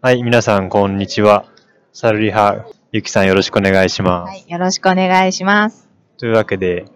[0.00, 1.44] はい、皆さん、こんにちは。
[1.92, 4.30] サルリハ、ゆきさんよろしくお願いします。
[4.30, 5.88] はい、よろしくお願いします。
[6.18, 6.86] というわけで、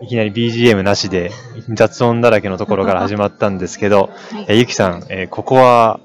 [0.00, 1.30] いきなり BGM なしで
[1.68, 6.00] 雑音だらけのところから始まったんですけど、 はいえゆきさん、えーここは、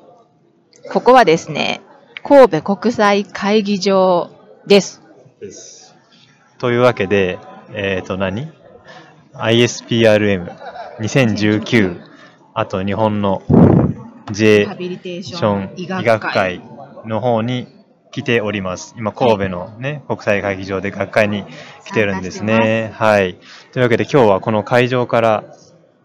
[0.92, 1.82] ここはですね、
[2.24, 4.30] 神戸国際会議場
[4.68, 5.02] です。
[6.58, 7.40] というわけで、
[7.74, 8.52] えっ、と何
[9.34, 12.02] ?ISPRM2019、
[12.54, 13.42] あと日本の
[14.34, 16.60] J ビリテーションン医学会。
[16.60, 16.62] 会
[17.06, 17.68] の方に
[18.12, 18.96] 来ております。
[18.98, 21.46] 今、神戸のね、国際会議場で学会に
[21.86, 22.92] 来てるんですね。
[22.94, 23.38] はい。
[23.72, 25.44] というわけで今日はこの会場から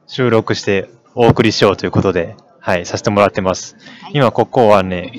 [0.07, 3.77] 収録してお送りしようということで、はい、させてもらってます。
[4.03, 5.13] はい今、ここはね、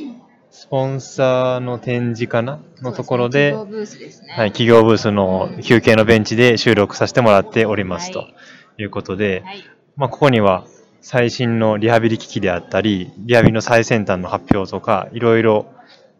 [0.51, 2.59] スポンサーの展示かな？
[2.81, 4.33] のところで、企業ブースですね。
[4.33, 9.63] はい、企業ブースの休憩のベンチで収録させてもらっておりますとはいいうことで、はい。
[9.95, 10.65] まあ、ここには
[11.01, 15.65] 最新のリハビリ機器であったり、リハビリの最先端の発表とか、いろいろ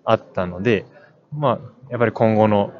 [0.05, 0.85] あったので、
[1.33, 2.73] まあ、やっぱり今後の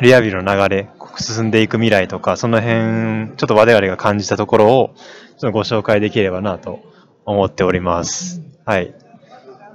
[0.00, 4.94] リハビリの流れ、進んでいく未来とか、その辺、ちょっと我々が感じたところを、
[5.38, 6.80] ちょっとご紹介できればなと
[7.24, 8.42] 思っております。
[8.64, 8.94] はい。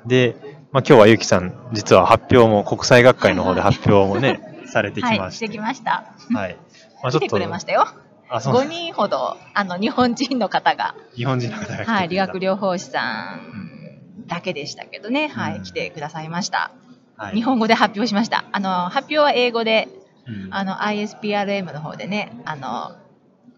[0.06, 0.36] で、
[0.72, 5.38] まあ、今日はゆきさん、実は発表も、国際学会の方で発表もね、 されてきはい、まし。
[5.38, 6.04] しててきました。
[6.34, 6.58] はい。
[7.02, 7.88] まあ、ちょ来てっと、くれましたよ。
[8.30, 16.72] あ、そう5人ほど、あの、日本人の方が、日本人の方がはい、理学療法士さんだけでしたけどね、はうんい、来てくださいました。
[17.18, 18.46] はい日本語で発表しました。
[18.54, 19.90] あの、発表は英語で、
[20.26, 22.96] うんあの、ISPRM の方でね、あの、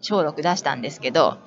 [0.00, 1.38] 小録出したんですけど、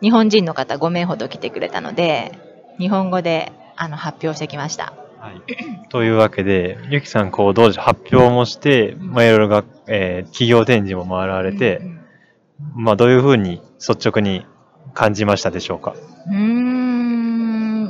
[0.00, 2.32] 日本人の方5名ほど来てくれたので、
[2.78, 4.94] 日本語であの発表してきました。
[5.18, 5.42] はい。
[5.90, 11.93] というわけで、ゆきさん、こう、どうでしょう、発表もして、まあ、いろいろが、えー企業展示も回られて、うん
[12.74, 14.46] まあ、どういうふうに率直に
[14.94, 15.94] 感じましたでしょうか？
[16.26, 17.84] うん、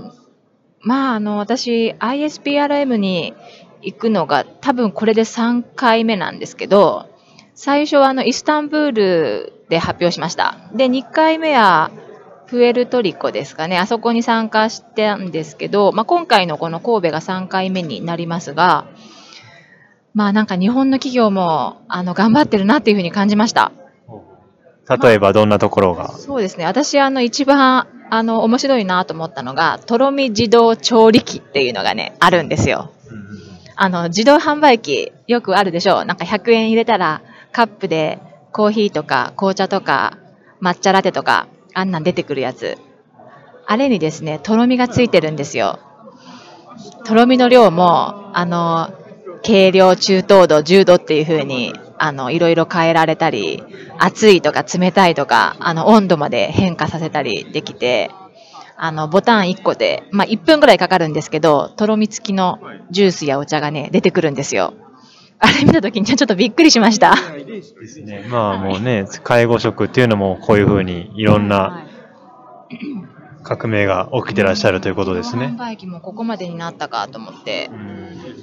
[0.81, 3.35] まあ、あの、私、ISPRM に
[3.83, 7.09] 行くのが多分これで3回目なんですけど、
[7.55, 10.57] 最初はあの、イスタンブールで発表しました。
[10.75, 11.91] で、2回目は、
[12.47, 13.79] プエルトリコですかね。
[13.79, 18.87] あそこに参加したんですけど、まあ、今回のこの神戸が3回目になりますが、
[20.13, 23.73] まあなんか日本の企業もあの頑張ってるなっていうふうに感じました。
[24.89, 26.13] 例えば、どんなところが？
[26.13, 26.65] そうですね。
[26.67, 32.91] 私、あの、一番、あの、面白いなと思ったのが、とろみ自動調理器っていうのがね、あるんですよ。
[33.77, 36.05] あの、自動販売機、よくあるでしょう。
[36.05, 38.19] なんか100円入れたら、カップで
[38.53, 40.19] コーヒーとか紅茶とか
[40.61, 42.79] 抹茶ラテとか、あんなん出てくるやつ。
[43.67, 45.81] あれにですね、とろみがついてるんですよ。
[47.05, 48.93] とろみの量も、あの、
[49.45, 53.63] 軽量、中等度、重度っていう風に、あの、いろいろ変えられたり、
[53.99, 58.11] 熱いとか冷たいとか、あの、温度まで変化させたりできて、
[58.77, 62.59] あの、ボタン1個で、まあ、1分ぐらいかかるんですけど、とろみ付きの
[62.91, 64.75] ジュースやお茶がね、出てくるんですよ。
[65.39, 67.15] あれ見たときにちょっとびっくりしました。
[67.47, 68.27] ですね。
[68.29, 73.14] まあ、もうね、介護職っていうのも、こういうふうに、いろんなはい
[73.45, 75.57] 革命が起きてらっしゃるということですね販。
[75.57, 77.71] 売機もここまでになったかと思って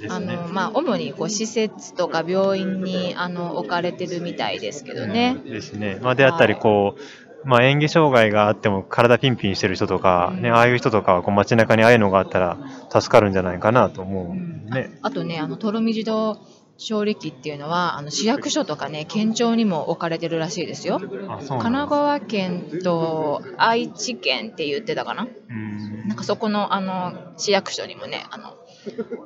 [0.08, 5.36] あの、まあ、主にこう施設とか病院にあの置かれてるみたいですけどね。
[5.44, 5.98] ですね。
[6.00, 6.96] まあ、であったり、こ
[7.44, 12.58] う、まあ、演技障害があっても体ピンピンしてる人とか、ね、うんああいう人とかはこう街中にああいうのがあったら
[12.88, 14.74] 助かるんじゃないかなと思う。
[14.74, 14.98] ね。
[15.02, 16.38] あとね、あの、とろみ自動
[16.86, 20.98] 調理器っていうのは、あの、市役所とかね、県庁にも置かれてるらしいですよ。
[20.98, 21.08] 神
[21.46, 28.56] 奈川県と愛知県って言ってたかなうんなんかそこの、あの、市役所にもね、あの、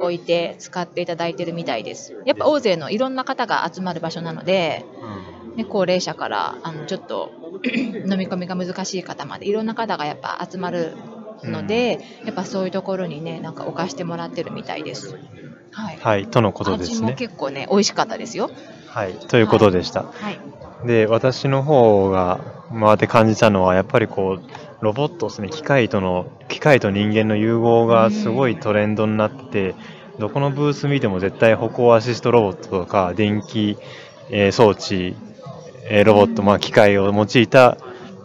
[0.00, 2.15] 置いて使っていただいてるみたいです。
[2.27, 4.84] やっぱ大勢のいろんな方が集まる場所なので、
[5.56, 7.33] ね、高齢者から、あの、ちょっと
[7.65, 10.97] 飲み込みが難しい方まで、いろんな方がやっぱ集まる
[11.43, 15.19] ので、やっぱそういうところにね、なんか置かしてもらってるみたいです。
[15.77, 15.99] はい。
[16.01, 17.15] はい、とのことですね。
[17.19, 18.51] 結構ね、美味しかったですよ。
[18.89, 20.05] はい、ということでした。
[20.05, 20.41] はい。
[20.87, 22.41] で、私の方が
[22.73, 24.51] 回って感じたのは、やっぱりこう、
[24.81, 29.75] ロボットですね、機械との、機械と人間の融合がすごいトレンドになって、
[30.19, 33.77] どこのブース見ても絶対歩行アシストロボットとか、電気、
[34.31, 35.15] えー装置、
[35.91, 37.77] えーロボット、まあ機械を用いた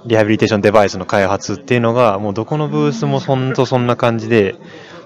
[0.06, 4.56] リハビリテーションデバイスの開発っていうのが、もうどこのブースもほんとそんな感じで、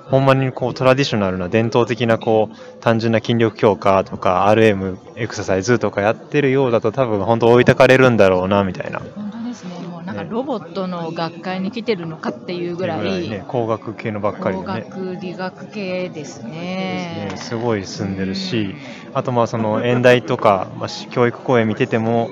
[0.09, 9.75] ほんまにこうトラディショナルな伝統的なこう単純な筋力強化とか RM エクササイズとかやってるようだと多分本当置いてかれるんだろうなみたいな本当ですね。
[9.87, 17.29] もうなんかロボットの学会に来てるのかっていうぐらい、ね、工学系のばっかりね学理学系ですね。
[17.31, 18.75] ねすごい進んでるし
[19.13, 22.29] あとまあその演題とか、まあ、し教育講演見てても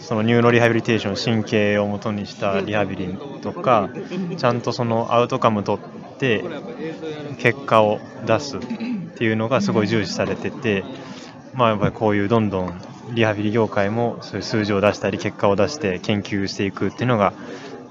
[0.00, 3.88] そのニューロリハビリテーション神経をもとにしたリハビリとか
[4.36, 6.44] ちゃんとそのアウトカム取ってして
[7.38, 8.60] 結果を出すっ
[9.16, 10.84] ていうのがすごい重視されてて、
[11.54, 12.80] まあ、やっぱりこういうどんどん
[13.14, 17.32] リハビリ業界もそういう数字を出したり結果を出して研究していくっていうのが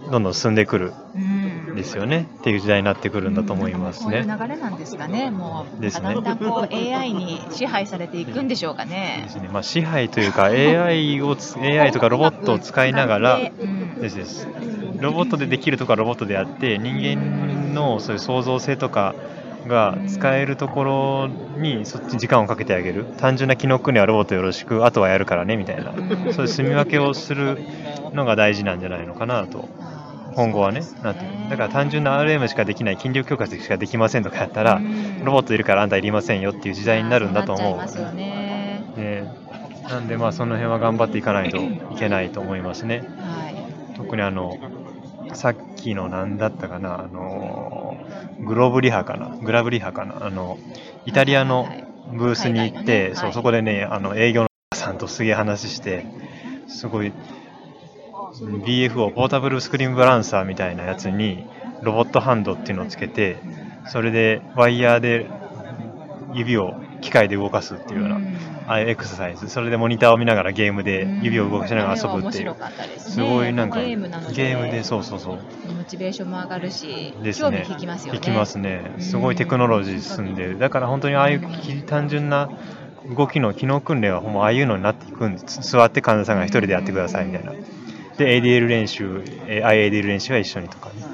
[0.09, 1.75] どんどん進んでくるん。
[1.75, 2.27] ですよね。
[2.39, 4.03] っていう時代になってくるんだと思いますね。
[4.05, 6.15] こういう流れなんですかね、もう、ですね。
[6.15, 9.25] だんだんこう AI に支配されていくんでしょうかでね。
[9.29, 9.49] すね。
[9.51, 14.01] まあ、支配というか AI をつ AI とかロボットを使いながらうん。
[14.01, 14.47] ですです
[15.01, 19.15] ロボットでできるとかロボットであって人間のそういう創造性とか
[19.67, 27.59] が使えるところにそっちに時間をかけてあげる単純な機能訓練はロボットよろしくあとはやるからねみたいなうんそういう住み分けをする
[28.13, 29.67] のが大事なんじゃないのかなと
[30.35, 34.81] 今後はねなってだから単純な RM しかできない筋力強化しかできませんとかやったら
[35.23, 38.61] ロボットいるからあんたいりませんよっていう時代になるんだと思うね。
[38.95, 39.33] ね、
[39.89, 43.03] なんでまあその辺は頑張っていかないといけないと思いますね。
[43.19, 43.55] はい。
[43.95, 44.57] 特にあの
[45.33, 46.99] さっきの何だったかな？
[46.99, 47.97] あの
[48.45, 49.37] グローブリハかな？
[49.37, 50.25] グラブリハかな？
[50.25, 50.57] あの
[51.05, 51.67] イタリアの
[52.13, 56.05] ブースに行って、そうそこでねあの営業のさんとすげえ話して
[56.67, 57.13] すごい
[58.33, 61.45] BFO ポータブルスクリーンバランサーみたいなやつに
[61.81, 63.37] ロボットハンドっていうのをつけて
[63.87, 65.27] それでワイヤーで
[66.33, 68.15] 指を機械で動かすっていうような、
[68.67, 69.49] ああいうエクササイズ。
[69.49, 72.55] それでモニターを見ながらゲームで指を動かしながら遊ぶっていう。
[72.99, 75.39] すごいなんかゲームでそうそうそう。
[75.73, 77.65] モチベーションも上がるし、ですね。
[77.67, 78.19] 興きますよね。
[78.19, 78.95] 引きますね。
[78.99, 82.49] すごいテクノロジー進んでるだから本当にああいうき単純な
[83.15, 87.53] 動きの機能訓練はもうああいうのになっていくんです座って患者さんが一人でやってくださいみたいな。
[88.17, 91.05] で ADL 練習えー IADL 練習は一緒にとかね。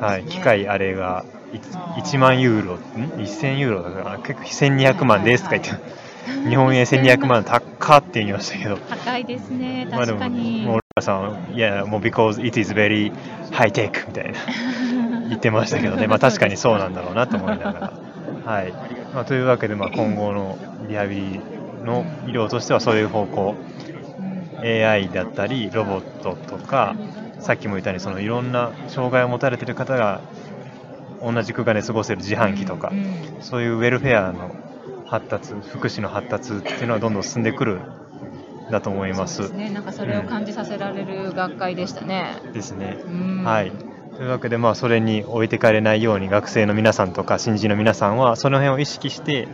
[0.00, 10.62] はい、機械あれがい1万ユーロ、ん ?1000 ユーロだから結構1200万ですとか言って、日本円1200万高っって言いましたけど、高いですね、まあでも、確かに。
[10.66, 13.12] もう、浦さん、いや、もう、because it is very
[13.50, 14.38] high tech みたいな
[15.28, 17.92] 言ってましたけどね、まあ確かにそうなんだろうなと思いながら。
[18.44, 18.72] はい
[19.14, 20.56] まあ、というわけで、まあ、今後の
[20.88, 21.40] リハビリ
[21.84, 23.54] の医療としてはそういう方向、
[24.62, 26.96] AI だったりロボットとか
[27.40, 30.20] さっきも言ったようにそのいろんな障害を持たれている方が
[31.22, 34.50] 同じ空間で過ごせる自販機とか、うんそういうウェルフェアの
[35.06, 37.80] 発達福祉の発達っていうのはどんどん進んでくる
[38.68, 39.48] んだと思います。
[39.48, 42.36] すね、なんかそれを感じさせられる学会でしたね。
[42.52, 42.98] ですね。
[43.06, 43.72] うんはい。
[44.16, 49.46] というわけで、まあ、それに置いてかれないように学生の皆さんとか新人の皆さんはその辺を意識して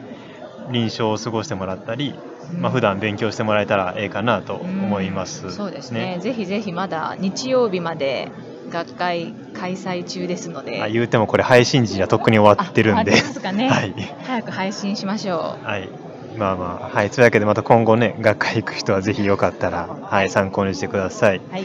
[0.70, 2.14] 臨床を過ごしてもらったり、
[2.58, 8.30] まあ普段勉強してもらえたらええかなと思います、うんそうですねぜひぜひまだ日曜日まで
[8.74, 10.82] 学会開催中ですので。
[10.82, 13.16] あ言うてもこれ配信時にはとっくに終わってるんで。
[13.16, 13.68] すかね。
[13.68, 13.94] はい、
[14.24, 15.88] 早く配信しましょはい、
[16.36, 16.96] まあまあ。
[16.96, 17.10] はい。
[17.10, 21.50] というわけでまた今後ね学会行く人はぜひよかったら、はい、参考にしてください、う。
[21.52, 21.64] はい。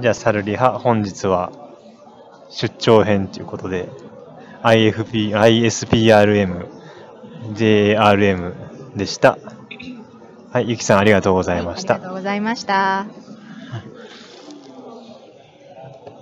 [0.00, 1.52] じゃあサルリハ本日は
[2.48, 3.90] 出張編ということで
[4.62, 6.66] IFP ISPRM
[7.52, 8.54] JRM
[8.96, 9.38] でした。
[10.50, 13.17] はいゆきさんありがとうございました、はいありがとうございました。